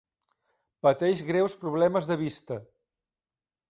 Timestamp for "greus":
1.29-1.59